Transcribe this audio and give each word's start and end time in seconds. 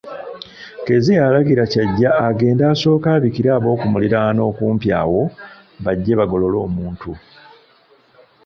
Kezia 0.85 1.21
yalagira 1.23 1.63
Kyajja 1.71 2.09
agende 2.27 2.63
asooke 2.73 3.07
abikire 3.15 3.49
abookumuliraano 3.53 4.41
okumpi 4.49 4.87
awo 5.01 5.21
bajje 5.83 6.13
bagolole 6.19 6.57
omuntu. 6.67 7.11